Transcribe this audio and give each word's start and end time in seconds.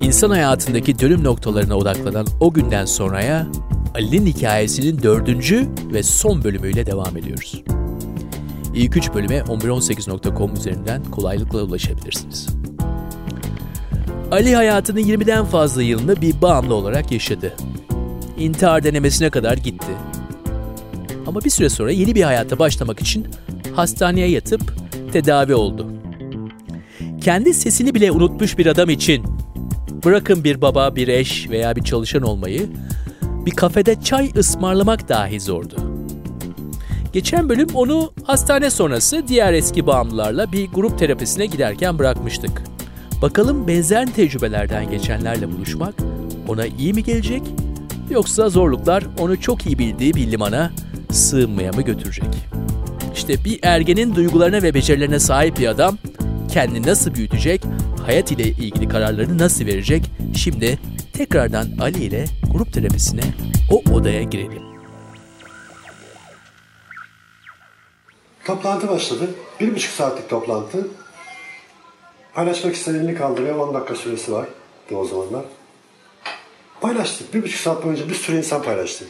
İnsan 0.00 0.30
hayatındaki 0.30 0.98
dönüm 0.98 1.24
noktalarına 1.24 1.74
odaklanan 1.76 2.26
o 2.40 2.52
günden 2.52 2.84
sonraya 2.84 3.46
Ali'nin 3.94 4.26
hikayesinin 4.26 5.02
dördüncü 5.02 5.68
ve 5.92 6.02
son 6.02 6.44
bölümüyle 6.44 6.86
devam 6.86 7.16
ediyoruz. 7.16 7.62
İlk 8.74 8.96
üç 8.96 9.14
bölüme 9.14 9.38
1118.com 9.38 10.54
üzerinden 10.54 11.04
kolaylıkla 11.04 11.62
ulaşabilirsiniz. 11.62 12.46
Ali 14.30 14.54
hayatının 14.54 15.00
20'den 15.00 15.44
fazla 15.44 15.82
yılını 15.82 16.20
bir 16.20 16.42
bağımlı 16.42 16.74
olarak 16.74 17.12
yaşadı. 17.12 17.56
İntihar 18.38 18.84
denemesine 18.84 19.30
kadar 19.30 19.56
gitti. 19.56 19.92
Ama 21.26 21.44
bir 21.44 21.50
süre 21.50 21.68
sonra 21.68 21.90
yeni 21.90 22.14
bir 22.14 22.22
hayata 22.22 22.58
başlamak 22.58 23.00
için 23.00 23.26
hastaneye 23.76 24.28
yatıp 24.28 24.74
tedavi 25.12 25.54
oldu. 25.54 25.86
Kendi 27.20 27.54
sesini 27.54 27.94
bile 27.94 28.12
unutmuş 28.12 28.58
bir 28.58 28.66
adam 28.66 28.90
için 28.90 29.24
bırakın 30.04 30.44
bir 30.44 30.60
baba, 30.60 30.96
bir 30.96 31.08
eş 31.08 31.50
veya 31.50 31.76
bir 31.76 31.84
çalışan 31.84 32.22
olmayı, 32.22 32.68
bir 33.22 33.50
kafede 33.50 34.00
çay 34.00 34.30
ısmarlamak 34.36 35.08
dahi 35.08 35.40
zordu. 35.40 35.76
Geçen 37.12 37.48
bölüm 37.48 37.68
onu 37.74 38.12
hastane 38.24 38.70
sonrası 38.70 39.28
diğer 39.28 39.52
eski 39.52 39.86
bağımlılarla 39.86 40.52
bir 40.52 40.68
grup 40.68 40.98
terapisine 40.98 41.46
giderken 41.46 41.98
bırakmıştık. 41.98 42.62
Bakalım 43.22 43.68
benzer 43.68 44.14
tecrübelerden 44.14 44.90
geçenlerle 44.90 45.52
buluşmak 45.52 45.94
ona 46.48 46.66
iyi 46.66 46.92
mi 46.92 47.02
gelecek 47.02 47.42
yoksa 48.10 48.48
zorluklar 48.48 49.04
onu 49.18 49.40
çok 49.40 49.66
iyi 49.66 49.78
bildiği 49.78 50.14
bir 50.14 50.30
limana 50.30 50.70
sığınmaya 51.10 51.72
mı 51.72 51.82
götürecek? 51.82 52.28
İşte 53.14 53.44
bir 53.44 53.58
ergenin 53.62 54.14
duygularına 54.14 54.62
ve 54.62 54.74
becerilerine 54.74 55.18
sahip 55.18 55.58
bir 55.58 55.66
adam 55.66 55.98
kendini 56.52 56.86
nasıl 56.86 57.14
büyütecek, 57.14 57.62
hayat 58.06 58.32
ile 58.32 58.42
ilgili 58.42 58.88
kararlarını 58.88 59.38
nasıl 59.38 59.66
verecek? 59.66 60.10
Şimdi 60.36 60.78
tekrardan 61.12 61.68
Ali 61.80 62.04
ile 62.04 62.24
grup 62.52 62.72
terapisine 62.72 63.22
o 63.70 63.82
odaya 63.92 64.22
girelim. 64.22 64.62
Toplantı 68.44 68.88
başladı. 68.88 69.30
Bir 69.60 69.74
buçuk 69.74 69.90
saatlik 69.90 70.28
toplantı. 70.28 70.88
Paylaşmak 72.34 72.74
isteyenini 72.74 73.14
kaldırıyor. 73.14 73.56
10 73.56 73.74
dakika 73.74 73.94
süresi 73.94 74.32
var 74.32 74.46
o 74.94 75.04
zamanlar. 75.04 75.44
Paylaştık. 76.80 77.34
Bir 77.34 77.42
buçuk 77.42 77.60
saat 77.60 77.84
boyunca 77.84 78.08
bir 78.08 78.14
sürü 78.14 78.36
insan 78.36 78.62
paylaştı. 78.62 79.04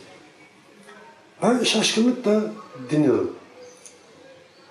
Ben 1.43 1.65
şaşkınlıkla 1.65 2.53
dinliyordum. 2.91 3.33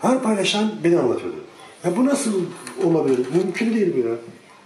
Her 0.01 0.23
paylaşan 0.23 0.71
beni 0.83 0.99
anlatıyordu. 0.99 1.37
Ya 1.83 1.97
bu 1.97 2.05
nasıl 2.05 2.41
olabilir? 2.83 3.27
Mümkün 3.35 3.75
değil 3.75 3.93
bu 3.95 4.07
ya. 4.07 4.15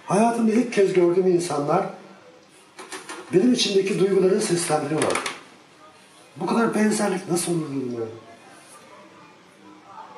Hayatımda 0.06 0.52
ilk 0.52 0.74
kez 0.74 0.94
gördüğüm 0.94 1.28
insanlar 1.28 1.86
benim 3.34 3.54
içindeki 3.54 4.00
duyguları 4.00 4.42
seslendiriyorlar. 4.42 5.14
Bu 6.36 6.46
kadar 6.46 6.76
benzerlik 6.76 7.30
nasıl 7.32 7.52
olur 7.52 8.00
ya. 8.00 8.06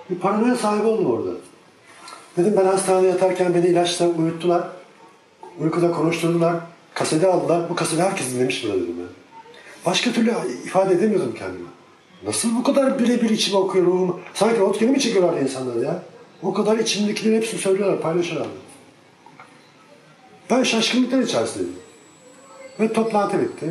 Bir 0.09 0.15
paranoya 0.15 0.55
sahibi 0.55 0.87
oldum 0.87 1.05
orada. 1.05 1.31
Dedim 2.37 2.53
ben 2.57 2.65
hastanede 2.65 3.07
yatarken 3.07 3.53
beni 3.53 3.67
ilaçla 3.67 4.07
uyuttular. 4.07 4.67
Uykuda 5.59 5.91
konuşturdular. 5.91 6.55
Kasede 7.01 7.27
aldılar. 7.27 7.69
Bu 7.69 7.75
kasede 7.75 8.03
herkes 8.03 8.33
dinlemiş 8.33 8.63
burada 8.63 8.75
dedim 8.75 8.99
ya. 8.99 9.07
Başka 9.85 10.11
türlü 10.11 10.33
ifade 10.65 10.93
edemiyordum 10.93 11.35
kendimi. 11.39 11.67
Nasıl 12.25 12.55
bu 12.55 12.63
kadar 12.63 12.99
birebir 12.99 13.29
içime 13.29 13.57
okuyor 13.57 13.85
ruhumu? 13.85 14.19
Sanki 14.33 14.59
röntgeni 14.59 14.91
mi 14.91 14.99
çekiyorlar 14.99 15.41
insanlar 15.41 15.75
ya? 15.75 16.03
O 16.43 16.53
kadar 16.53 16.77
içimdekileri 16.77 17.37
hepsini 17.37 17.59
söylüyorlar, 17.59 18.01
paylaşıyorlar. 18.01 18.47
Ben 20.49 20.63
şaşkınlıklar 20.63 21.19
içerisindeydim. 21.19 21.75
Ve 22.79 22.93
toplantı 22.93 23.41
bitti. 23.41 23.65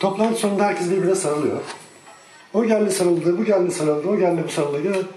Toplantı 0.00 0.40
sonunda 0.40 0.64
herkes 0.64 0.90
birbirine 0.90 1.14
sarılıyor. 1.14 1.60
O 2.54 2.64
geldi 2.64 2.90
sarıldı, 2.90 3.38
bu 3.38 3.44
geldi 3.44 3.70
sarıldı, 3.70 4.08
o 4.08 4.18
geldi 4.18 4.42
bu 4.46 4.50
sarıldı. 4.50 5.08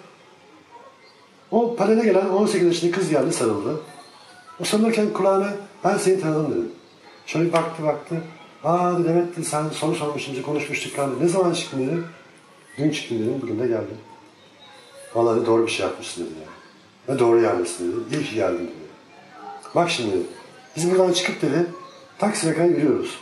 O 1.52 1.76
panele 1.76 2.04
gelen 2.06 2.30
18 2.30 2.68
yaşındaki 2.68 3.00
kız 3.00 3.10
geldi 3.10 3.34
sarıldı. 3.34 3.82
O 4.60 4.64
sarılırken 4.64 5.14
kulağına 5.14 5.54
ben 5.86 5.98
seni 5.98 6.22
tanıdım 6.22 6.52
dedim. 6.52 6.72
Şöyle 7.26 7.54
baktı 7.54 7.84
baktı. 7.84 8.16
Aa 8.64 9.00
dedi 9.00 9.10
evet 9.12 9.38
dedi, 9.38 9.46
sen 9.46 9.70
soru 9.70 9.96
sormuşsun, 9.96 10.42
konuşmuştuk 10.42 10.96
falan 10.96 11.14
Ne 11.22 11.28
zaman 11.28 11.54
çıktın 11.54 11.88
dedi. 11.88 12.02
Dün 12.78 12.90
çıktım 12.90 13.20
dedim, 13.20 13.40
bugün 13.42 13.60
de 13.60 13.68
geldim. 13.68 13.98
Vallahi 15.16 15.46
doğru 15.46 15.66
bir 15.66 15.72
şey 15.72 15.86
yapmışsın 15.86 16.26
dedi. 16.26 16.34
Yani. 16.40 17.16
Ve 17.16 17.20
doğru 17.20 17.42
yerdesin 17.42 17.92
dedi. 17.92 18.16
İyi 18.16 18.26
ki 18.26 18.36
geldin 18.36 18.60
dedi. 18.60 18.86
Bak 19.76 19.90
şimdi 19.90 20.16
biz 20.76 20.92
buradan 20.92 21.14
çıkıp 21.14 21.42
dedi 21.42 21.66
Taksim'e 22.18 22.54
kadar 22.54 22.66
yürüyoruz. 22.66 23.18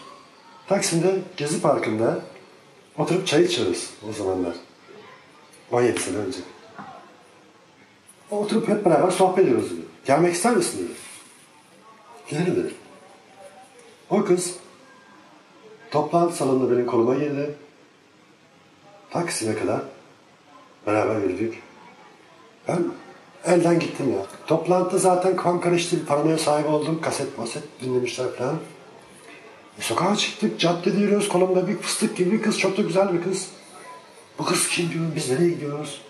Taksim'de 0.67 1.19
Gezi 1.37 1.61
Parkı'nda 1.61 2.19
oturup 2.97 3.27
çay 3.27 3.43
içiyoruz 3.43 3.89
o 4.09 4.13
zamanlar. 4.13 4.53
17 5.71 5.99
sene 5.99 6.17
önce. 6.17 6.39
Oturup 8.31 8.67
hep 8.67 8.85
beraber 8.85 9.11
sohbet 9.11 9.45
ediyoruz 9.45 9.71
dedi. 9.71 9.81
Gelmek 10.05 10.33
ister 10.33 10.55
misin 10.55 10.79
dedi. 10.79 11.02
Gidelim 12.33 12.55
dedi. 12.55 12.73
O 14.09 14.25
kız 14.25 14.55
toplantı 15.91 16.35
salonunda 16.35 16.71
benim 16.71 16.85
koluma 16.85 17.15
girdi. 17.15 17.55
Taksim'e 19.09 19.55
kadar 19.55 19.81
beraber 20.87 21.15
yürüdük. 21.15 21.61
Ben 22.67 22.79
elden 23.45 23.79
gittim 23.79 24.13
ya. 24.13 24.25
Toplantıda 24.47 24.97
zaten 24.97 25.35
kan 25.35 25.61
karıştı, 25.61 26.01
bir 26.01 26.05
paranoya 26.05 26.37
sahibi 26.37 26.67
oldum. 26.67 27.01
Kaset 27.01 27.37
maset 27.37 27.63
dinlemişler 27.81 28.27
falan. 28.37 28.55
E, 29.79 29.81
sokağa 29.81 30.15
çıktık, 30.15 30.59
caddede 30.59 30.97
yürüyoruz. 30.97 31.29
Kolumda 31.29 31.67
bir 31.67 31.77
fıstık 31.77 32.17
gibi 32.17 32.31
bir 32.31 32.41
kız, 32.41 32.59
çok 32.59 32.77
da 32.77 32.81
güzel 32.81 33.13
bir 33.13 33.23
kız. 33.23 33.47
Bu 34.39 34.45
kız 34.45 34.67
kim 34.67 34.89
diyor, 34.89 35.05
biz 35.15 35.29
nereye 35.29 35.49
gidiyoruz? 35.49 36.01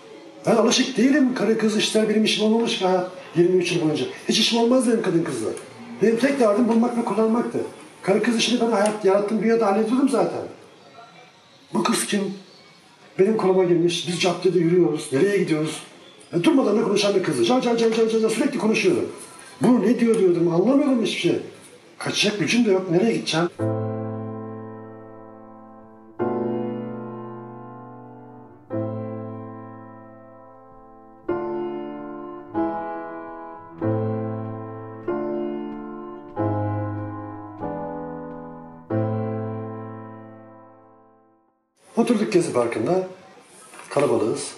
Ben 0.46 0.56
alışık 0.56 0.96
değilim. 0.96 1.34
Karı 1.34 1.58
kız 1.58 1.76
işler 1.76 2.08
benim 2.08 2.24
işim 2.24 2.44
olmamış 2.44 2.78
ki 2.78 2.86
hayat 2.86 3.10
23 3.36 3.72
yıl 3.72 3.82
boyunca. 3.84 4.04
Hiç 4.28 4.38
işim 4.38 4.58
olmaz 4.58 4.86
dedim 4.86 5.02
kadın 5.02 5.24
kızla. 5.24 5.48
Benim 6.02 6.18
tek 6.18 6.40
derdim 6.40 6.68
bulmak 6.68 6.98
ve 6.98 7.04
kullanmaktı. 7.04 7.58
Karı 8.02 8.22
kız 8.22 8.36
işini 8.36 8.60
ben 8.60 8.70
hayat 8.70 9.04
yarattığım 9.04 9.42
dünyada 9.42 9.66
hallediyordum 9.66 10.08
zaten. 10.08 10.40
Bu 11.74 11.82
kız 11.82 12.06
kim? 12.06 12.34
Benim 13.18 13.36
koluma 13.36 13.64
girmiş. 13.64 14.08
Biz 14.08 14.20
caddede 14.20 14.58
yürüyoruz. 14.58 15.08
Nereye 15.12 15.38
gidiyoruz? 15.38 15.82
E, 16.32 16.44
durmadan 16.44 16.78
da 16.78 16.82
konuşan 16.82 17.14
bir 17.14 17.22
kızdı. 17.22 17.44
Can 17.44 17.60
can 17.60 17.76
can 17.76 17.92
can 17.92 18.08
can 18.08 18.28
sürekli 18.28 18.58
konuşuyordu. 18.58 19.00
Bu 19.60 19.82
ne 19.82 20.00
diyor 20.00 20.18
diyordum. 20.18 20.54
Anlamıyordum 20.54 21.04
hiçbir 21.04 21.20
şey. 21.20 21.38
Kaçacak 21.98 22.38
gücüm 22.38 22.64
de 22.64 22.72
yok. 22.72 22.90
Nereye 22.90 23.12
gideceğim? 23.12 23.48
Gezi 42.34 42.52
Parkı'nda. 42.52 43.06
Kalabalığız. 43.90 44.52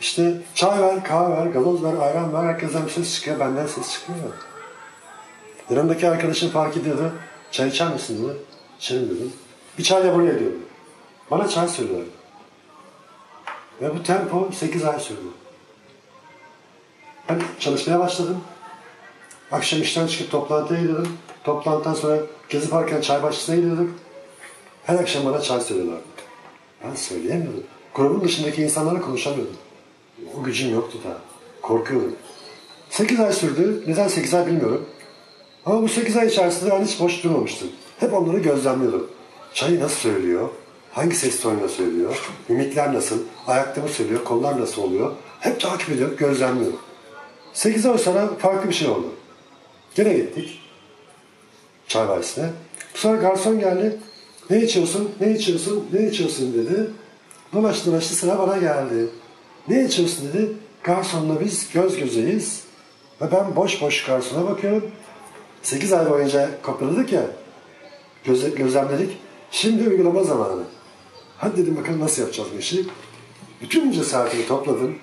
İşte 0.00 0.34
çay 0.54 0.80
ver, 0.80 1.04
kahve 1.04 1.36
ver, 1.36 1.46
gazoz 1.46 1.84
ver, 1.84 1.94
ayran 2.00 2.34
ver. 2.34 2.44
Herkesten 2.44 2.86
bir 2.86 2.90
ses 2.90 3.14
çıkıyor. 3.14 3.40
Benden 3.40 3.66
ses 3.66 3.92
çıkmıyor. 3.92 4.22
Yanımdaki 5.70 6.08
arkadaşım 6.08 6.50
fark 6.50 6.76
ediyordu. 6.76 7.12
Çay 7.50 7.68
içer 7.68 7.92
misin 7.92 8.24
dedi. 8.24 8.36
İçerim 8.78 9.04
dedim. 9.04 9.32
Bir 9.78 9.82
çay 9.82 10.04
da 10.04 10.14
buraya 10.14 10.38
diyordu. 10.38 10.56
Bana 11.30 11.48
çay 11.48 11.68
söylüyordu. 11.68 12.08
Ve 13.80 13.94
bu 13.94 14.02
tempo 14.02 14.50
8 14.52 14.84
ay 14.84 15.00
sürdü. 15.00 15.20
Ben 17.28 17.42
çalışmaya 17.60 18.00
başladım. 18.00 18.40
Akşam 19.52 19.82
işten 19.82 20.06
çıkıp 20.06 20.30
toplantıya 20.30 20.80
gidiyordum. 20.80 21.18
Toplantıdan 21.44 21.94
sonra 21.94 22.18
Gezi 22.48 22.70
Park'ın 22.70 23.00
çay 23.00 23.22
bahçesine 23.22 23.56
gidiyorduk. 23.56 23.90
Her 24.84 24.94
akşam 24.94 25.24
bana 25.24 25.40
çay 25.40 25.60
söylüyorlardı. 25.60 26.11
Ben 26.84 26.94
söyleyemiyordum. 26.94 27.64
Grubun 27.94 28.24
dışındaki 28.24 28.62
insanlarla 28.62 29.00
konuşamıyordum. 29.00 29.56
O 30.40 30.42
gücüm 30.42 30.74
yoktu 30.74 30.98
da. 31.04 31.18
Korkuyordum. 31.62 32.16
8 32.90 33.20
ay 33.20 33.32
sürdü. 33.32 33.82
Neden 33.86 34.08
8 34.08 34.34
ay 34.34 34.46
bilmiyorum. 34.46 34.88
Ama 35.66 35.82
bu 35.82 35.88
8 35.88 36.16
ay 36.16 36.26
içerisinde 36.26 36.70
ben 36.70 36.84
hiç 36.84 37.00
boş 37.00 37.24
durmamıştım. 37.24 37.68
Hep 38.00 38.14
onları 38.14 38.38
gözlemliyordum. 38.38 39.10
Çayı 39.54 39.80
nasıl 39.80 39.96
söylüyor? 39.96 40.48
Hangi 40.92 41.16
ses 41.16 41.40
tonuyla 41.40 41.68
söylüyor? 41.68 42.30
Mimikler 42.48 42.94
nasıl? 42.94 43.18
Ayakta 43.46 43.80
mı 43.80 43.88
söylüyor? 43.88 44.24
Kollar 44.24 44.60
nasıl 44.60 44.82
oluyor? 44.82 45.12
Hep 45.40 45.60
takip 45.60 45.90
ediyorum, 45.90 46.16
gözlemliyorum. 46.18 46.78
8 47.52 47.86
ay 47.86 47.98
sonra 47.98 48.28
farklı 48.38 48.68
bir 48.68 48.74
şey 48.74 48.88
oldu. 48.88 49.06
Gene 49.94 50.14
gittik. 50.14 50.60
Çay 51.88 52.08
bahçesine. 52.08 52.50
Sonra 52.94 53.16
garson 53.16 53.60
geldi. 53.60 53.98
Ne 54.50 54.62
içiyorsun, 54.62 55.10
ne 55.20 55.32
içiyorsun, 55.32 55.84
ne 55.92 56.08
içiyorsun 56.08 56.54
dedi. 56.54 56.90
Dolaştı 57.52 57.90
dolaştı 57.90 58.14
sıra 58.14 58.38
bana 58.38 58.58
geldi. 58.58 59.08
Ne 59.68 59.84
içiyorsun 59.84 60.28
dedi. 60.28 60.52
Garsonla 60.82 61.40
biz 61.40 61.72
göz 61.74 61.96
gözeyiz. 61.96 62.64
Ve 63.20 63.32
ben 63.32 63.56
boş 63.56 63.82
boş 63.82 64.04
garsona 64.04 64.50
bakıyorum. 64.50 64.90
8 65.62 65.92
ay 65.92 66.10
boyunca 66.10 66.62
kopyaladık 66.62 67.12
ya. 67.12 67.22
Göze, 68.24 68.48
gözlemledik. 68.48 69.18
Şimdi 69.50 69.88
uygulama 69.88 70.24
zamanı. 70.24 70.62
Hadi 71.38 71.56
dedim 71.56 71.76
bakalım 71.76 72.00
nasıl 72.00 72.22
yapacağız 72.22 72.48
bu 72.54 72.58
işi. 72.58 72.86
Bütün 73.60 73.92
cesaretimi 73.92 74.46
topladım. 74.46 74.98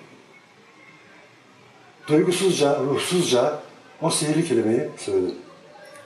Duygusuzca, 2.08 2.80
ruhsuzca 2.80 3.60
o 4.02 4.10
sihirli 4.10 4.48
kelimeyi 4.48 4.90
söyledim. 4.98 5.36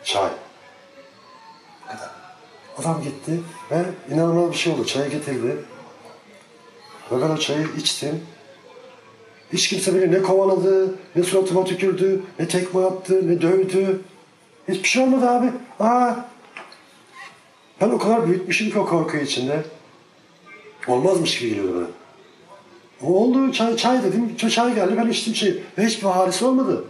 Çay. 0.04 0.30
Adam 2.78 3.02
gitti 3.04 3.40
ve 3.72 3.86
inanılmaz 4.14 4.52
bir 4.52 4.58
şey 4.58 4.74
oldu. 4.74 4.86
Çayı 4.86 5.12
getirdi. 5.12 5.56
Ve 7.12 7.22
ben 7.22 7.30
o 7.30 7.38
çayı 7.38 7.68
içtim. 7.78 8.22
Hiç 9.54 9.70
kimse 9.70 9.96
beni 9.96 10.12
ne 10.12 10.22
kovaladı, 10.22 10.96
ne 11.16 11.24
suratıma 11.24 11.64
tükürdü, 11.64 12.22
ne 12.40 12.48
tekme 12.48 12.82
attı, 12.82 13.28
ne 13.28 13.42
dövdü. 13.42 14.02
Hiçbir 14.68 14.88
şey 14.88 15.04
olmadı 15.04 15.30
abi. 15.30 15.52
Aa, 15.80 16.16
ben 17.82 17.90
o 17.90 17.98
kadar 17.98 18.28
büyütmüşüm 18.28 18.72
ki 18.72 18.80
o 18.80 18.86
korku 18.86 19.18
içinde. 19.18 19.64
Olmazmış 20.88 21.40
gibi 21.40 21.50
geliyordu 21.50 21.76
bana. 21.76 21.88
O 23.10 23.14
oldu 23.14 23.52
çay, 23.52 23.78
çay 23.78 24.04
dedim. 24.04 24.36
Çay, 24.38 24.50
çay 24.50 24.76
geldi 24.76 24.94
ben 24.98 25.08
içtim 25.08 25.36
şey. 25.36 25.64
Ve 25.78 25.86
hiçbir 25.86 26.08
harisi 26.08 26.46
olmadı. 26.46 26.86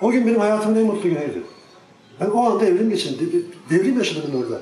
O 0.00 0.10
gün 0.10 0.26
benim 0.26 0.40
hayatımın 0.40 0.80
en 0.80 0.86
mutlu 0.86 1.02
günüydü. 1.02 1.42
Ben 2.20 2.26
o 2.26 2.50
anda 2.50 2.66
evrim 2.66 2.90
geçirdim. 2.90 3.46
Devrim 3.70 3.98
yaşadım 3.98 4.42
orada. 4.42 4.60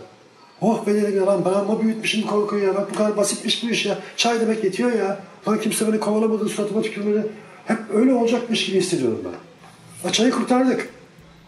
Oh 0.60 0.86
be 0.86 0.94
dedim 0.94 1.16
ya 1.16 1.26
lan 1.26 1.44
ben 1.44 1.50
ama 1.50 1.82
büyütmüşüm 1.82 2.26
korkuyu 2.26 2.64
ya. 2.64 2.74
Bak 2.74 2.90
bu 2.90 2.94
kadar 2.96 3.16
basitmiş 3.16 3.64
bu 3.64 3.70
iş 3.70 3.86
ya. 3.86 3.98
Çay 4.16 4.40
demek 4.40 4.64
yetiyor 4.64 4.92
ya. 4.92 5.20
Lan 5.48 5.60
kimse 5.60 5.92
beni 5.92 6.00
kovalamadı 6.00 6.48
suratıma 6.48 6.82
tükürmedi. 6.82 7.26
Hep 7.66 7.78
öyle 7.94 8.12
olacakmış 8.12 8.66
gibi 8.66 8.78
hissediyorum 8.78 9.20
ben. 9.24 10.08
O 10.08 10.12
çayı 10.12 10.30
kurtardık. 10.30 10.88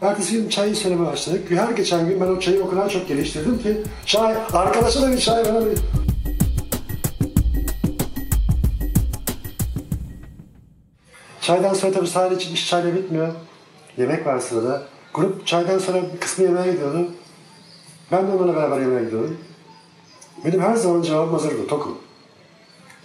Ertesi 0.03 0.37
gün 0.37 0.49
çayı 0.49 0.77
söylemeye 0.77 1.11
başladık. 1.11 1.51
Her 1.51 1.71
geçen 1.71 2.09
gün 2.09 2.21
ben 2.21 2.27
o 2.27 2.41
çayı 2.41 2.65
o 2.65 2.71
kadar 2.71 2.89
çok 2.89 3.09
geliştirdim 3.09 3.59
ki 3.59 3.77
çay, 4.07 4.35
arkadaşa 4.53 5.03
da 5.03 5.13
bir 5.13 5.19
çay 5.19 5.45
bana 5.45 5.67
bir... 5.67 5.79
Çaydan 11.41 11.75
sonra 11.75 11.93
tabii 11.93 12.07
sadece 12.07 12.51
iş 12.51 12.69
çayla 12.69 12.95
bitmiyor. 12.95 13.29
Yemek 13.99 14.27
var 14.27 14.39
sırada. 14.39 14.83
Grup 15.15 15.47
çaydan 15.47 15.79
sonra 15.79 15.99
bir 16.15 16.21
kısmı 16.21 16.45
yemeğe 16.45 16.73
gidiyordu. 16.73 17.09
Ben 18.13 18.29
de 18.29 18.33
onlarla 18.33 18.57
beraber 18.57 18.81
yemeğe 18.81 19.05
gidiyordum. 19.05 19.37
Benim 20.45 20.61
her 20.61 20.75
zaman 20.75 21.03
cevabım 21.03 21.33
hazırdı. 21.33 21.67
Tokum. 21.67 21.99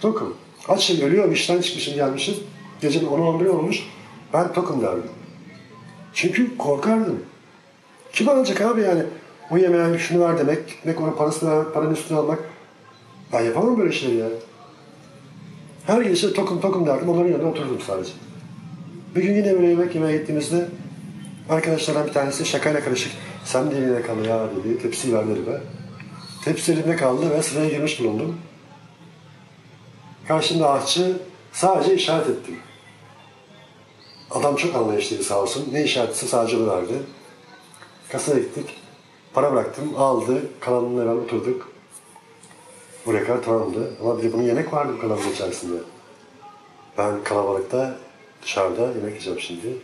Tokum. 0.00 0.36
Açım, 0.68 1.00
ölüyorum, 1.00 1.32
işten 1.32 1.60
çıkmışım, 1.60 1.94
gelmişim. 1.94 2.34
Gecenin 2.80 3.06
10-11 3.06 3.48
olmuş. 3.48 3.82
Ben 4.32 4.52
tokum 4.52 4.82
derdim. 4.82 5.10
Çünkü 6.12 6.56
korkardım. 6.58 7.20
Kim 8.12 8.28
alacak 8.28 8.60
abi 8.60 8.80
yani? 8.80 9.02
O 9.50 9.56
yemeğe 9.56 9.98
şunu 9.98 10.20
ver 10.20 10.38
demek, 10.38 10.68
gitmek 10.68 11.00
onun 11.00 11.12
parasını 11.12 11.50
ver, 11.50 11.72
paranın 11.72 11.94
üstüne 11.94 12.18
almak. 12.18 12.38
Ben 13.32 13.40
yapamam 13.40 13.78
böyle 13.78 13.92
şeyleri 13.92 14.18
ya. 14.18 14.28
Her 15.86 16.02
gidişte 16.02 16.32
tokum 16.32 16.60
tokum 16.60 16.86
derdim, 16.86 17.08
onların 17.08 17.30
yanında 17.30 17.46
oturdum 17.46 17.78
sadece. 17.86 18.12
Bir 19.16 19.22
gün 19.22 19.34
yine 19.34 19.54
böyle 19.54 19.66
yemek 19.66 19.94
yemeye 19.94 20.18
gittiğimizde 20.18 20.68
arkadaşlardan 21.50 22.06
bir 22.06 22.12
tanesi 22.12 22.46
şakayla 22.46 22.80
karışık 22.80 23.12
sen 23.46 23.70
de 23.70 23.78
eline 23.78 24.02
kal 24.02 24.24
ya 24.24 24.48
dedi, 24.56 24.78
tepsiyi 24.82 25.14
verdi 25.14 25.30
elime. 25.30 25.60
Tepsi 26.44 26.72
elimde 26.72 26.96
kaldı 26.96 27.30
ve 27.30 27.42
sıraya 27.42 27.68
girmiş 27.68 28.00
bulundum. 28.00 28.38
Karşımda 30.28 30.72
ahçı 30.72 31.16
sadece 31.52 31.94
işaret 31.94 32.28
ettim. 32.28 32.56
Adam 34.30 34.56
çok 34.56 34.74
anlayışlıydı 34.74 35.24
sağ 35.24 35.42
olsun. 35.42 35.68
Ne 35.72 35.84
işaretse 35.84 36.26
sadece 36.26 36.56
onu 36.56 36.70
verdi. 36.70 36.94
Kasaya 38.12 38.38
gittik. 38.38 38.76
Para 39.34 39.52
bıraktım, 39.52 39.96
aldı. 39.96 40.42
Kalanını 40.60 41.00
hemen 41.00 41.16
oturduk. 41.16 41.68
Buraya 43.06 43.24
kadar 43.24 43.42
tamamdı. 43.42 43.96
Ama 44.02 44.18
bir 44.18 44.22
de 44.22 44.32
bunun 44.32 44.42
yemek 44.42 44.72
vardı 44.72 44.92
bu 44.96 45.00
kanalın 45.00 45.32
içerisinde. 45.32 45.76
Ben 46.98 47.24
kalabalıkta 47.24 47.98
dışarıda 48.42 48.82
yemek 48.82 49.04
yiyeceğim 49.04 49.40
şimdi. 49.40 49.76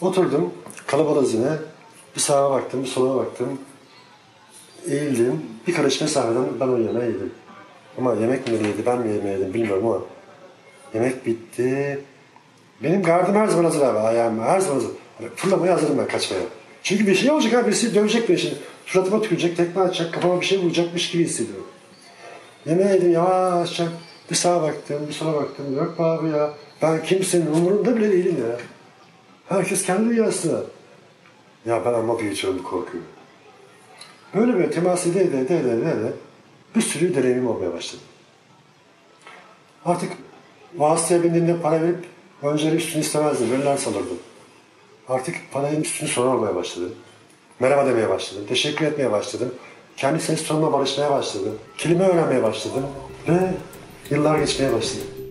Oturdum. 0.00 0.52
Kalabalığız 0.86 1.34
yine. 1.34 1.71
Bir 2.16 2.20
sağa 2.20 2.50
baktım, 2.50 2.82
bir 2.82 2.88
sola 2.88 3.16
baktım. 3.16 3.58
Eğildim. 4.90 5.42
Bir 5.66 5.74
karış 5.74 6.00
mesafeden 6.00 6.44
ben 6.60 6.68
o 6.68 6.78
yemeği 6.78 7.12
yedim. 7.12 7.32
Ama 7.98 8.14
yemek 8.14 8.48
mi 8.48 8.54
yedi, 8.54 8.86
ben 8.86 8.98
mi 8.98 9.12
yemeği 9.12 9.54
bilmiyorum 9.54 9.86
ama 9.86 9.98
yemek 10.94 11.26
bitti. 11.26 12.00
Benim 12.82 13.02
gardım 13.02 13.34
her 13.34 13.46
zaman 13.46 13.64
hazır 13.64 13.82
abi. 13.82 13.98
Ayağım 13.98 14.40
her 14.40 14.60
zaman 14.60 14.74
hazır. 14.74 14.90
Hani 15.18 15.28
fırlamaya 15.36 15.74
hazırım 15.74 15.98
ben 15.98 16.08
kaçmaya. 16.08 16.42
Çünkü 16.82 17.06
bir 17.06 17.14
şey 17.14 17.30
olacak 17.30 17.54
abi. 17.54 17.66
Birisi 17.66 17.94
dövecek 17.94 18.28
beni 18.28 18.38
şimdi. 18.38 18.54
Suratıma 18.86 19.22
tükürecek, 19.22 19.56
tekme 19.56 19.82
atacak, 19.82 20.14
kafama 20.14 20.40
bir 20.40 20.46
şey 20.46 20.58
vuracakmış 20.58 21.10
gibi 21.10 21.24
hissediyorum. 21.24 21.66
Yemeği 22.66 22.88
yedim 22.88 23.12
yavaşça. 23.12 23.84
Bir 24.30 24.36
sağa 24.36 24.62
baktım, 24.62 25.06
bir 25.08 25.12
sola 25.12 25.34
baktım. 25.34 25.76
Yok 25.76 25.98
be 25.98 26.02
abi 26.02 26.28
ya. 26.28 26.50
Ben 26.82 27.02
kimsenin 27.02 27.46
umurunda 27.46 27.96
bile 27.96 28.12
değilim 28.12 28.36
ya. 28.50 28.56
Herkes 29.48 29.86
kendi 29.86 30.10
dünyasında. 30.10 30.62
Ya 31.66 31.84
ben 31.84 31.92
ama 31.92 32.18
büyütüyorum 32.18 32.58
bu 32.58 32.62
korkuyu. 32.62 33.02
Böyle 34.34 34.54
böyle 34.54 34.70
temas 34.70 35.06
ede 35.06 35.22
ede 35.22 35.40
ede 35.40 35.58
ede 35.58 35.70
ede 35.70 36.12
bir 36.76 36.80
sürü 36.80 37.14
deneyimim 37.14 37.46
olmaya 37.46 37.72
başladı. 37.72 38.02
Artık 39.84 40.12
vasıtaya 40.76 41.22
bindiğimde 41.22 41.60
para 41.60 41.82
verip 41.82 42.04
önceleri 42.42 42.76
üstünü 42.76 43.02
istemezdim. 43.02 43.50
Veriler 43.52 43.76
salırdım. 43.76 44.18
Artık 45.08 45.36
paranın 45.52 45.80
üstünü 45.80 46.08
sormaya 46.08 46.54
başladı. 46.54 46.92
Merhaba 47.60 47.86
demeye 47.86 48.08
başladım. 48.08 48.44
Teşekkür 48.48 48.86
etmeye 48.86 49.12
başladım. 49.12 49.54
Kendi 49.96 50.22
ses 50.22 50.46
tonuma 50.46 50.72
barışmaya 50.72 51.10
başladım. 51.10 51.58
Kelime 51.78 52.04
öğrenmeye 52.04 52.42
başladım. 52.42 52.86
Ve 53.28 53.54
yıllar 54.10 54.38
geçmeye 54.38 54.72
başladı. 54.72 55.21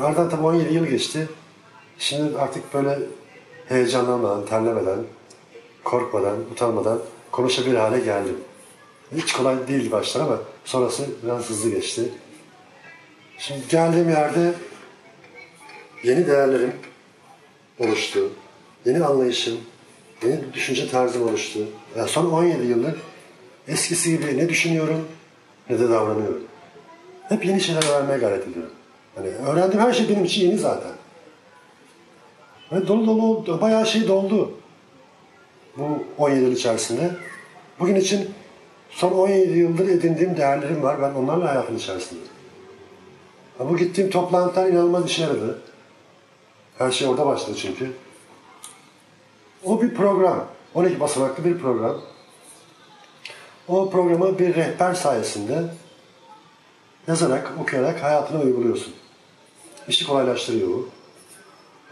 Aradan 0.00 0.30
tabii 0.30 0.42
17 0.42 0.74
yıl 0.74 0.86
geçti. 0.86 1.28
Şimdi 1.98 2.38
artık 2.38 2.74
böyle 2.74 2.98
heyecanlanmadan, 3.68 4.46
terlemeden, 4.46 4.98
korkmadan, 5.84 6.36
utanmadan 6.52 6.98
konuşabilir 7.32 7.76
hale 7.76 7.98
geldim. 8.00 8.36
Hiç 9.16 9.32
kolay 9.32 9.68
değildi 9.68 9.92
başlar 9.92 10.20
ama 10.20 10.38
sonrası 10.64 11.06
biraz 11.24 11.50
hızlı 11.50 11.70
geçti. 11.70 12.02
Şimdi 13.38 13.60
geldiğim 13.68 14.08
yerde 14.10 14.54
yeni 16.04 16.26
değerlerim 16.26 16.72
oluştu. 17.78 18.30
Yeni 18.84 19.04
anlayışım, 19.04 19.60
yeni 20.22 20.52
düşünce 20.52 20.90
tarzım 20.90 21.28
oluştu. 21.28 21.58
Yani 21.96 22.08
son 22.08 22.30
17 22.30 22.66
yıldır 22.66 22.94
eskisi 23.68 24.10
gibi 24.10 24.38
ne 24.38 24.48
düşünüyorum 24.48 25.08
ne 25.70 25.78
de 25.78 25.88
davranıyorum. 25.90 26.44
Hep 27.28 27.46
yeni 27.46 27.60
şeyler 27.60 27.82
öğrenmeye 27.82 28.18
gayret 28.18 28.48
ediyorum. 28.48 28.72
Hani 29.20 29.48
öğrendiğim 29.48 29.84
her 29.86 29.92
şey 29.92 30.08
benim 30.08 30.24
için 30.24 30.46
yeni 30.46 30.58
zaten. 30.58 30.92
Ve 32.72 32.88
dolu 32.88 33.06
dolu 33.06 33.60
bayağı 33.60 33.86
şey 33.86 34.08
doldu. 34.08 34.52
Bu 35.76 36.04
17 36.18 36.44
yıl 36.44 36.52
içerisinde. 36.52 37.10
Bugün 37.80 37.94
için 37.94 38.30
son 38.90 39.12
17 39.12 39.58
yıldır 39.58 39.88
edindiğim 39.88 40.36
değerlerim 40.36 40.82
var. 40.82 41.02
Ben 41.02 41.14
onlarla 41.14 41.48
hayatın 41.48 41.76
içerisindeyim. 41.76 42.28
Bu 43.58 43.76
gittiğim 43.76 44.10
toplantılar 44.10 44.66
inanılmaz 44.66 45.06
işe 45.06 45.22
yaradı. 45.22 45.62
Her 46.78 46.90
şey 46.90 47.08
orada 47.08 47.26
başladı 47.26 47.56
çünkü. 47.56 47.92
O 49.64 49.82
bir 49.82 49.94
program. 49.94 50.46
12 50.74 51.00
basamaklı 51.00 51.44
bir 51.44 51.58
program. 51.58 52.00
O 53.68 53.90
programı 53.90 54.38
bir 54.38 54.54
rehber 54.54 54.94
sayesinde 54.94 55.64
yazarak, 57.06 57.52
okuyarak 57.62 58.02
hayatına 58.02 58.40
uyguluyorsun. 58.40 58.94
İşi 59.88 60.06
kolaylaştırıyor 60.06 60.68
bu. 60.68 60.88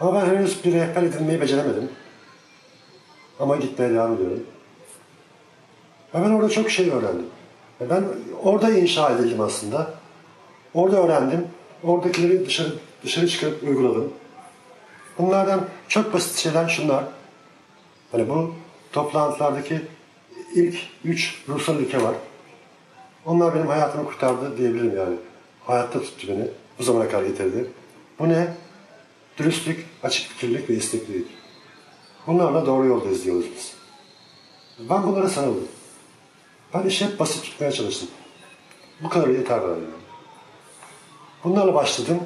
Ama 0.00 0.14
ben 0.14 0.26
henüz 0.26 0.64
bir 0.64 0.72
rehber 0.72 1.02
edinmeyi 1.02 1.40
beceremedim. 1.40 1.90
Ama 3.40 3.56
gitmeye 3.56 3.90
devam 3.90 4.14
ediyorum. 4.14 4.46
Ve 6.14 6.24
ben 6.24 6.30
orada 6.30 6.48
çok 6.48 6.70
şey 6.70 6.90
öğrendim. 6.90 7.26
Ben 7.80 8.04
orada 8.42 8.70
inşa 8.70 9.10
edildim 9.10 9.40
aslında. 9.40 9.94
Orada 10.74 10.96
öğrendim. 10.96 11.46
Oradakileri 11.84 12.46
dışarı, 12.46 12.72
dışarı 13.04 13.28
çıkarıp 13.28 13.62
uyguladım. 13.62 14.12
Bunlardan 15.18 15.60
çok 15.88 16.12
basit 16.12 16.36
şeyler 16.36 16.68
şunlar. 16.68 17.04
Hani 18.12 18.28
bu 18.28 18.54
toplantılardaki 18.92 19.80
ilk 20.54 20.78
üç 21.04 21.42
ruhsal 21.48 21.76
ülke 21.76 22.02
var. 22.02 22.14
Onlar 23.26 23.54
benim 23.54 23.66
hayatımı 23.66 24.06
kurtardı 24.06 24.58
diyebilirim 24.58 24.96
yani. 24.96 25.16
Hayatta 25.66 26.00
tuttu 26.02 26.28
beni. 26.28 26.48
Bu 26.78 26.82
zamana 26.82 27.08
kadar 27.08 27.22
getirdi. 27.22 27.70
Bu 28.18 28.28
ne? 28.28 28.48
Dürüstlük, 29.38 29.86
açık 30.02 30.28
fikirlik 30.28 30.70
ve 30.70 30.74
isteklilik. 30.74 31.26
Bunlarla 32.26 32.66
doğru 32.66 32.86
yolda 32.86 33.10
izliyoruz 33.10 33.46
biz. 33.56 33.74
Ben 34.90 35.06
bunlara 35.06 35.28
sarıldım. 35.28 35.68
Ben 36.74 36.82
işi 36.82 37.06
hep 37.06 37.18
basit 37.20 37.44
tutmaya 37.44 37.72
çalıştım. 37.72 38.08
Bu 39.00 39.08
kadar 39.08 39.28
yeter 39.28 39.62
bana. 39.62 39.70
Yani. 39.70 39.84
Bunlarla 41.44 41.74
başladım 41.74 42.20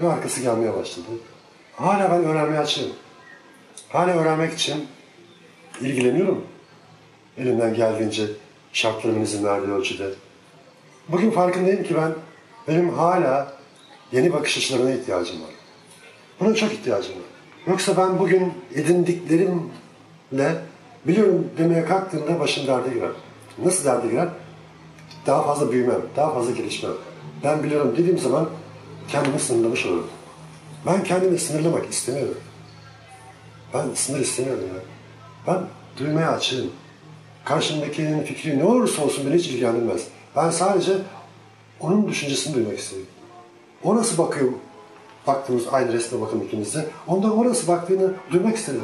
ve 0.00 0.12
arkası 0.12 0.40
gelmeye 0.40 0.74
başladı. 0.74 1.06
Hala 1.76 2.10
ben 2.10 2.24
öğrenmeye 2.24 2.60
açığım. 2.60 2.92
Hala 3.88 4.12
öğrenmek 4.12 4.52
için 4.52 4.86
ilgileniyorum. 5.80 6.44
Elimden 7.38 7.74
geldiğince 7.74 8.26
şartlarımın 8.72 9.20
izin 9.20 9.44
verdiği 9.44 9.72
ölçüde. 9.72 10.10
Bugün 11.08 11.30
farkındayım 11.30 11.82
ki 11.84 11.96
ben 11.96 12.12
benim 12.68 12.94
hala 12.94 13.52
yeni 14.14 14.32
bakış 14.32 14.58
açılarına 14.58 14.90
ihtiyacım 14.90 15.42
var. 15.42 15.50
Buna 16.40 16.54
çok 16.54 16.72
ihtiyacım 16.72 17.12
var. 17.14 17.22
Yoksa 17.66 17.96
ben 17.96 18.18
bugün 18.18 18.52
edindiklerimle 18.74 20.62
biliyorum 21.06 21.48
demeye 21.58 21.84
kalktığımda 21.84 22.40
başım 22.40 22.66
derde 22.66 22.94
girer. 22.94 23.10
Nasıl 23.64 23.84
derde 23.84 24.08
girer? 24.08 24.28
Daha 25.26 25.42
fazla 25.42 25.72
büyümem, 25.72 26.00
daha 26.16 26.34
fazla 26.34 26.52
gelişmem. 26.52 26.92
Ben 27.44 27.62
biliyorum 27.62 27.94
dediğim 27.96 28.18
zaman 28.18 28.48
kendimi 29.08 29.38
sınırlamış 29.40 29.86
olurum. 29.86 30.06
Ben 30.86 31.04
kendimi 31.04 31.38
sınırlamak 31.38 31.90
istemiyorum. 31.90 32.38
Ben 33.74 33.94
sınır 33.94 34.20
istemiyorum 34.20 34.64
ya. 34.74 34.80
Ben 35.46 35.62
duymaya 35.98 36.32
açığım. 36.32 36.70
Karşımdakinin 37.44 38.22
fikri 38.22 38.58
ne 38.58 38.64
olursa 38.64 39.02
olsun 39.04 39.26
beni 39.26 39.38
hiç 39.38 39.46
ilgilendirmez. 39.46 40.06
Ben 40.36 40.50
sadece 40.50 40.92
onun 41.80 42.08
düşüncesini 42.08 42.54
duymak 42.54 42.78
istiyorum. 42.78 43.08
O 43.84 43.96
nasıl 43.96 44.18
bakıyor? 44.18 44.48
Baktığımız 45.26 45.64
aynı 45.72 45.92
resme 45.92 46.20
bakın 46.20 46.40
ikimiz 46.40 46.74
de. 46.74 46.86
Ondan 47.06 47.38
o 47.38 47.44
nasıl 47.44 47.68
baktığını 47.68 48.12
duymak 48.32 48.56
istedim. 48.56 48.80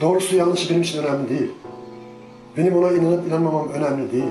Doğrusu 0.00 0.36
yanlışı 0.36 0.70
benim 0.70 0.82
için 0.82 1.02
önemli 1.02 1.28
değil. 1.28 1.50
Benim 2.56 2.76
ona 2.76 2.92
inanıp 2.92 3.28
inanmamam 3.28 3.68
önemli 3.68 4.12
değil. 4.12 4.30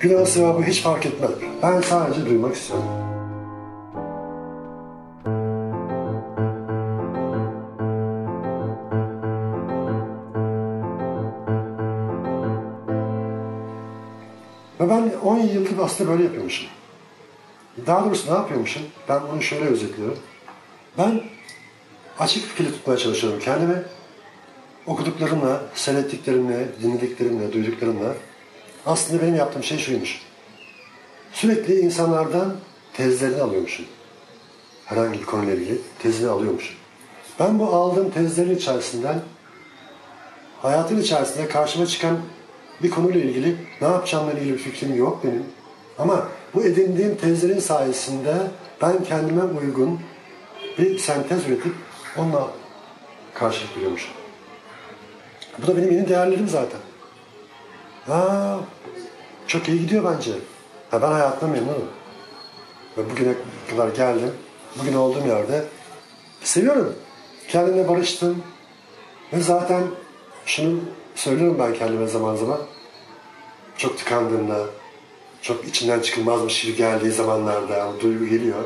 Günah 0.00 0.26
sevabı 0.26 0.62
hiç 0.62 0.82
fark 0.82 1.06
etmez. 1.06 1.30
Ben 1.62 1.80
sadece 1.80 2.26
duymak 2.26 2.54
istiyorum. 2.54 2.86
Ve 14.80 14.88
ben 14.88 15.12
10 15.24 15.38
yıldır 15.38 15.78
aslında 15.78 16.10
böyle 16.10 16.24
yapıyormuşum. 16.24 16.79
Daha 17.86 18.04
doğrusu 18.04 18.32
ne 18.32 18.36
yapıyormuşum? 18.36 18.82
Ben 19.08 19.20
bunu 19.32 19.42
şöyle 19.42 19.64
özetliyorum. 19.64 20.18
Ben 20.98 21.20
açık 22.18 22.44
fikirli 22.44 22.72
tutmaya 22.72 22.98
çalışıyorum 22.98 23.40
kendimi. 23.44 23.82
Okuduklarımla, 24.86 25.62
seyrettiklerimle, 25.74 26.68
dinlediklerimle, 26.82 27.52
duyduklarımla 27.52 28.14
aslında 28.86 29.22
benim 29.22 29.34
yaptığım 29.34 29.64
şey 29.64 29.78
şuymuş. 29.78 30.22
Sürekli 31.32 31.80
insanlardan 31.80 32.56
tezlerini 32.92 33.42
alıyormuşum. 33.42 33.86
Herhangi 34.84 35.20
bir 35.20 35.26
konuyla 35.26 35.54
ilgili 35.54 35.78
tezini 35.98 36.30
alıyormuşum. 36.30 36.76
Ben 37.40 37.58
bu 37.58 37.66
aldığım 37.66 38.10
tezlerin 38.10 38.56
içerisinden 38.56 39.20
hayatın 40.62 41.00
içerisinde 41.00 41.48
karşıma 41.48 41.86
çıkan 41.86 42.18
bir 42.82 42.90
konuyla 42.90 43.20
ilgili 43.20 43.56
ne 43.80 43.88
yapacağımla 43.88 44.32
ilgili 44.32 44.52
bir 44.52 44.58
fikrim 44.58 44.96
yok 44.96 45.24
benim. 45.24 45.44
Ama 45.98 46.28
bu 46.54 46.62
edindiğim 46.62 47.16
tezlerin 47.16 47.58
sayesinde 47.58 48.34
ben 48.82 49.04
kendime 49.04 49.42
uygun 49.42 50.00
bir 50.78 50.98
sentez 50.98 51.48
üretip 51.48 51.72
onunla 52.16 52.50
karşılık 53.34 53.76
buluyormuşum. 53.76 54.10
Bu 55.58 55.66
da 55.66 55.76
benim 55.76 55.92
yeni 55.92 56.08
değerlerim 56.08 56.48
zaten. 56.48 56.80
Ha, 58.06 58.60
çok 59.46 59.68
iyi 59.68 59.80
gidiyor 59.80 60.14
bence. 60.14 60.32
Ha, 60.90 61.02
ben 61.02 61.12
hayatımda 61.12 61.52
memnunum. 61.52 61.88
Ve 62.98 63.10
bugüne 63.10 63.32
kadar 63.70 63.88
geldim. 63.88 64.32
Bugün 64.78 64.94
olduğum 64.94 65.26
yerde 65.26 65.64
seviyorum. 66.42 66.94
Kendimle 67.48 67.88
barıştım. 67.88 68.42
Ve 69.32 69.40
zaten 69.40 69.82
şunu 70.46 70.80
söylüyorum 71.14 71.56
ben 71.58 71.74
kendime 71.74 72.06
zaman 72.06 72.36
zaman. 72.36 72.60
Çok 73.76 73.98
tıkandığımda, 73.98 74.66
çok 75.42 75.68
içinden 75.68 76.00
çıkılmazmış 76.00 76.62
gibi 76.62 76.76
geldiği 76.76 77.10
zamanlarda 77.10 77.88
o 77.88 78.00
duygu 78.00 78.26
geliyor. 78.26 78.64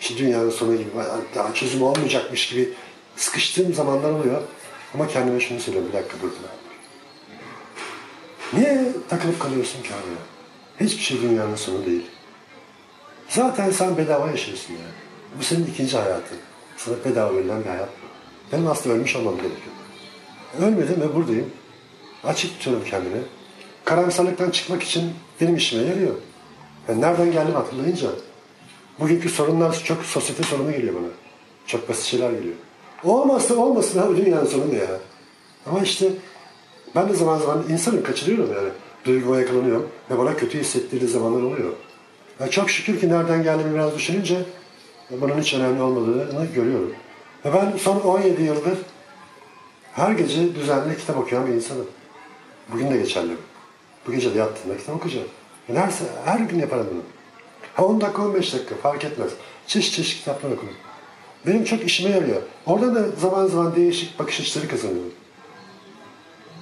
İşte 0.00 0.18
dünyanın 0.18 0.50
sonu 0.50 0.76
gibi, 0.76 0.88
daha 1.34 1.54
çözüm 1.54 1.82
olmayacakmış 1.82 2.48
gibi 2.48 2.72
sıkıştığım 3.16 3.74
zamanlar 3.74 4.10
oluyor. 4.10 4.42
Ama 4.94 5.08
kendime 5.08 5.40
şunu 5.40 5.60
söylüyorum, 5.60 5.90
bir 5.92 5.98
dakika 5.98 6.16
dur. 6.22 6.30
Niye 8.52 8.92
takılıp 9.08 9.40
kalıyorsun 9.40 9.82
ki 9.82 9.88
abi? 9.88 10.86
Hiçbir 10.86 11.02
şey 11.02 11.22
dünyanın 11.22 11.56
sonu 11.56 11.86
değil. 11.86 12.06
Zaten 13.28 13.70
sen 13.70 13.96
bedava 13.96 14.30
yaşıyorsun 14.30 14.72
yani. 14.72 14.94
Bu 15.38 15.42
senin 15.44 15.66
ikinci 15.66 15.96
hayatın. 15.96 16.38
Sana 16.76 16.96
bedava 17.04 17.36
verilen 17.36 17.64
bir 17.64 17.68
hayat. 17.68 17.88
Benim 18.52 18.66
aslında 18.66 18.96
ölmüş 18.96 19.16
olmam 19.16 19.36
gerekiyor. 19.36 19.74
Ölmedim 20.60 21.00
ve 21.00 21.14
buradayım. 21.14 21.50
Açık 22.24 22.58
tutuyorum 22.58 22.84
kendimi. 22.90 23.22
Karamsarlıktan 23.84 24.50
çıkmak 24.50 24.82
için 24.82 25.14
benim 25.42 25.56
işime 25.56 25.82
yarıyor. 25.82 26.14
Yani 26.88 27.00
nereden 27.00 27.32
geldim 27.32 27.54
hatırlayınca 27.54 28.08
bugünkü 29.00 29.28
sorunlar 29.28 29.82
çok 29.84 30.02
sosyete 30.04 30.42
sorunu 30.42 30.72
geliyor 30.72 30.94
bana. 30.94 31.08
Çok 31.66 31.88
basit 31.88 32.04
şeyler 32.04 32.30
geliyor. 32.30 32.54
Olmazsa 33.04 33.54
olmasın 33.54 34.02
abi 34.02 34.16
dünyanın 34.16 34.46
sonu 34.46 34.72
ne 34.72 34.76
ya? 34.76 35.00
Ama 35.66 35.80
işte 35.80 36.08
ben 36.94 37.08
de 37.08 37.14
zaman 37.14 37.38
zaman 37.38 37.64
insanım 37.68 38.02
kaçırıyorum 38.02 38.54
yani. 38.54 38.68
Duyguma 39.04 39.40
yakalanıyorum 39.40 39.88
ve 40.10 40.18
bana 40.18 40.36
kötü 40.36 40.60
hissettirdiği 40.60 41.10
zamanlar 41.10 41.42
oluyor. 41.42 41.72
Yani 42.40 42.50
çok 42.50 42.70
şükür 42.70 43.00
ki 43.00 43.08
nereden 43.08 43.42
geldiğimi 43.42 43.74
biraz 43.74 43.94
düşününce 43.94 44.36
bunun 45.10 45.40
hiç 45.40 45.54
önemli 45.54 45.82
olmadığını 45.82 46.46
görüyorum. 46.54 46.94
Ve 47.44 47.52
ben 47.52 47.76
son 47.78 48.00
17 48.00 48.42
yıldır 48.42 48.78
her 49.92 50.12
gece 50.12 50.54
düzenli 50.54 50.98
kitap 50.98 51.18
okuyan 51.18 51.46
bir 51.46 51.52
insanım. 51.52 51.86
Bugün 52.72 52.90
de 52.90 52.96
geçerli. 52.96 53.32
Bu 53.32 53.51
gece 54.10 54.34
de 54.34 54.38
yattığımda 54.38 54.76
kitap 54.76 54.96
okuyacağım. 54.96 55.28
Yani 55.68 55.78
her, 55.78 55.92
her 56.24 56.40
gün 56.40 56.58
yaparım 56.58 56.86
bunu. 56.90 57.02
Ha 57.74 57.84
10 57.84 58.00
dakika 58.00 58.22
15 58.22 58.54
dakika 58.54 58.74
fark 58.74 59.04
etmez. 59.04 59.32
Çeşit 59.66 59.94
çeşit 59.94 60.18
kitaplar 60.18 60.50
okurum. 60.50 60.74
Benim 61.46 61.64
çok 61.64 61.84
işime 61.84 62.10
yarıyor. 62.10 62.42
Orada 62.66 62.94
da 62.94 63.08
zaman 63.08 63.46
zaman 63.46 63.76
değişik 63.76 64.18
bakış 64.18 64.40
açıları 64.40 64.68
kazanıyorum. 64.68 65.12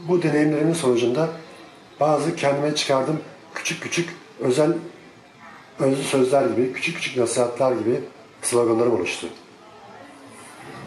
Bu 0.08 0.22
deneyimlerimin 0.22 0.72
sonucunda 0.72 1.28
bazı 2.00 2.36
kendime 2.36 2.74
çıkardığım 2.74 3.20
küçük 3.54 3.82
küçük 3.82 4.16
özel 4.40 4.72
özlü 5.80 6.02
sözler 6.02 6.46
gibi, 6.46 6.72
küçük 6.72 6.96
küçük 6.96 7.16
nasihatler 7.16 7.72
gibi 7.72 8.00
sloganlarım 8.42 8.94
oluştu. 8.94 9.26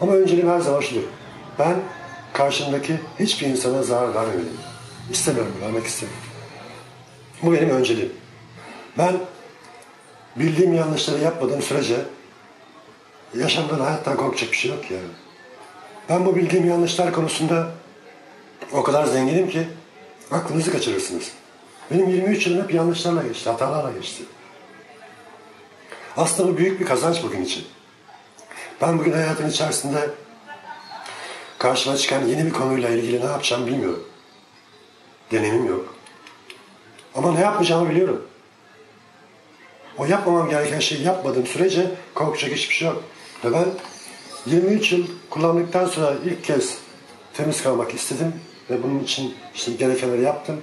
Ama 0.00 0.12
önceliğim 0.12 0.48
her 0.48 0.60
zaman 0.60 0.80
şudur. 0.80 1.02
Ben 1.58 1.76
karşımdaki 2.32 3.00
hiçbir 3.20 3.46
insana 3.46 3.82
zarar 3.82 4.14
vermemeliyim. 4.14 4.58
İstemiyorum, 5.10 5.52
vermek 5.62 5.86
istemiyorum. 5.86 6.33
Bu 7.42 7.52
benim 7.52 7.70
önceliğim. 7.70 8.12
Ben 8.98 9.16
bildiğim 10.36 10.74
yanlışları 10.74 11.18
yapmadığım 11.18 11.62
sürece 11.62 11.96
yaşamdan, 13.38 13.80
hayattan 13.80 14.16
korkacak 14.16 14.52
bir 14.52 14.56
şey 14.56 14.70
yok 14.70 14.90
yani. 14.90 15.08
Ben 16.08 16.26
bu 16.26 16.36
bildiğim 16.36 16.68
yanlışlar 16.68 17.12
konusunda 17.12 17.70
o 18.72 18.82
kadar 18.82 19.04
zenginim 19.04 19.50
ki 19.50 19.68
aklınızı 20.30 20.72
kaçırırsınız. 20.72 21.32
Benim 21.90 22.08
23 22.08 22.46
yılım 22.46 22.62
hep 22.62 22.74
yanlışlarla 22.74 23.22
geçti, 23.22 23.50
hatalarla 23.50 23.92
geçti. 23.92 24.22
Aslında 26.16 26.52
bu 26.52 26.56
büyük 26.58 26.80
bir 26.80 26.86
kazanç 26.86 27.22
bugün 27.22 27.44
için. 27.44 27.64
Ben 28.80 28.98
bugün 28.98 29.12
hayatın 29.12 29.50
içerisinde 29.50 30.10
karşıma 31.58 31.96
çıkan 31.96 32.24
yeni 32.24 32.46
bir 32.46 32.52
konuyla 32.52 32.88
ilgili 32.88 33.20
ne 33.20 33.24
yapacağım 33.24 33.66
bilmiyorum. 33.66 34.08
Deneyimim 35.32 35.66
yok. 35.66 35.94
Ama 37.14 37.32
ne 37.32 37.40
yapmayacağımı 37.40 37.90
biliyorum. 37.90 38.22
O 39.98 40.04
yapmamam 40.04 40.50
gereken 40.50 40.80
şeyi 40.80 41.02
yapmadığım 41.02 41.46
sürece 41.46 41.90
korkacak 42.14 42.52
hiçbir 42.52 42.74
şey 42.74 42.88
yok. 42.88 43.02
Ve 43.44 43.52
ben 43.52 43.66
23 44.46 44.92
yıl 44.92 45.06
kullandıktan 45.30 45.86
sonra 45.86 46.14
ilk 46.24 46.44
kez 46.44 46.78
temiz 47.34 47.62
kalmak 47.62 47.94
istedim 47.94 48.32
ve 48.70 48.82
bunun 48.82 49.00
için 49.00 49.34
işte 49.54 49.72
gerekenleri 49.72 50.22
yaptım. 50.22 50.60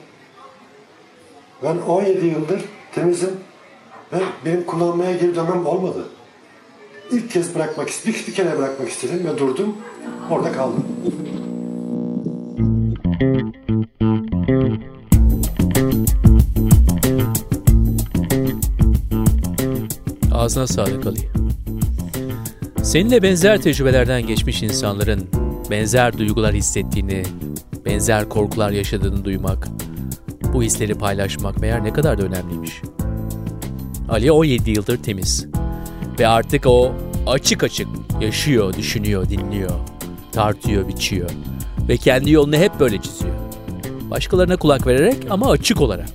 Ben 1.63 1.77
17 1.77 2.25
yıldır 2.25 2.61
temizim 2.95 3.39
ve 4.13 4.17
benim 4.45 4.65
kullanmaya 4.65 5.11
geri 5.11 5.35
dönmem 5.35 5.65
olmadı. 5.65 6.09
İlk 7.11 7.31
kez 7.31 7.55
bırakmak 7.55 7.89
istedim, 7.89 8.21
bir, 8.27 8.33
kere 8.33 8.57
bırakmak 8.57 8.89
istedim 8.89 9.27
ve 9.27 9.37
durdum, 9.37 9.77
orada 10.29 10.51
kaldım. 10.51 10.85
Ağzına 20.51 20.67
sağlık 20.67 21.05
Ali. 21.05 21.29
Seninle 22.83 23.23
benzer 23.23 23.61
tecrübelerden 23.61 24.27
geçmiş 24.27 24.63
insanların 24.63 25.29
benzer 25.69 26.17
duygular 26.17 26.53
hissettiğini, 26.53 27.23
benzer 27.85 28.29
korkular 28.29 28.71
yaşadığını 28.71 29.25
duymak, 29.25 29.67
bu 30.53 30.63
hisleri 30.63 30.93
paylaşmak 30.95 31.61
meğer 31.61 31.83
ne 31.83 31.93
kadar 31.93 32.17
da 32.17 32.23
önemliymiş. 32.23 32.81
Ali 34.09 34.31
17 34.31 34.71
yıldır 34.71 35.03
temiz 35.03 35.47
ve 36.19 36.27
artık 36.27 36.67
o 36.67 36.91
açık 37.27 37.63
açık 37.63 37.87
yaşıyor, 38.21 38.73
düşünüyor, 38.73 39.29
dinliyor, 39.29 39.71
tartıyor, 40.31 40.87
biçiyor 40.87 41.29
ve 41.87 41.97
kendi 41.97 42.31
yolunu 42.31 42.55
hep 42.55 42.79
böyle 42.79 43.01
çiziyor. 43.01 43.35
Başkalarına 44.09 44.57
kulak 44.57 44.87
vererek 44.87 45.17
ama 45.29 45.49
açık 45.49 45.81
olarak. 45.81 46.09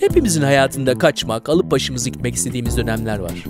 Hepimizin 0.00 0.42
hayatında 0.42 0.98
kaçmak, 0.98 1.48
alıp 1.48 1.70
başımızı 1.70 2.10
gitmek 2.10 2.34
istediğimiz 2.34 2.76
dönemler 2.76 3.18
var. 3.18 3.44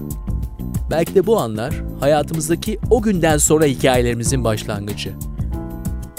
Belki 0.91 1.15
de 1.15 1.27
bu 1.27 1.41
anlar 1.41 1.75
hayatımızdaki 2.01 2.79
o 2.91 3.03
günden 3.03 3.37
sonra 3.37 3.65
hikayelerimizin 3.65 4.45
başlangıcı. 4.45 5.13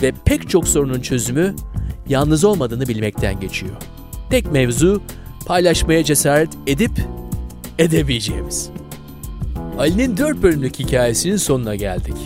Ve 0.01 0.11
pek 0.25 0.49
çok 0.49 0.67
sorunun 0.67 1.01
çözümü 1.01 1.55
yalnız 2.09 2.43
olmadığını 2.43 2.87
bilmekten 2.87 3.39
geçiyor. 3.39 3.75
Tek 4.29 4.51
mevzu 4.51 5.01
paylaşmaya 5.45 6.03
cesaret 6.03 6.49
edip 6.67 6.91
edemeyeceğimiz. 7.79 8.69
Ali'nin 9.79 10.17
4 10.17 10.43
bölümlük 10.43 10.79
hikayesinin 10.79 11.37
sonuna 11.37 11.75
geldik. 11.75 12.17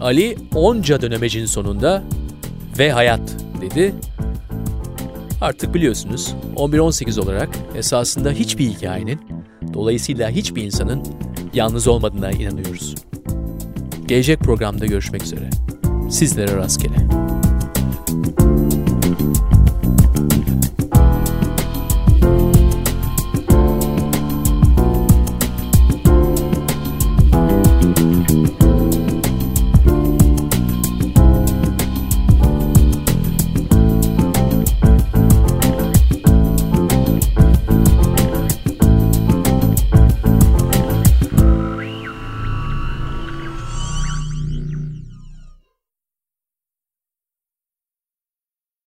Ali 0.00 0.36
onca 0.54 1.00
dönemecin 1.00 1.46
sonunda 1.46 2.04
ve 2.78 2.92
hayat 2.92 3.36
dedi. 3.60 3.94
Artık 5.44 5.74
biliyorsunuz 5.74 6.34
11-18 6.56 7.20
olarak 7.20 7.48
esasında 7.74 8.30
hiçbir 8.30 8.66
hikayenin, 8.66 9.20
dolayısıyla 9.74 10.30
hiçbir 10.30 10.62
insanın 10.62 11.02
yalnız 11.54 11.88
olmadığına 11.88 12.30
inanıyoruz. 12.30 12.94
Gelecek 14.06 14.40
programda 14.40 14.86
görüşmek 14.86 15.22
üzere. 15.22 15.50
Sizlere 16.10 16.56
rastgele. 16.56 17.23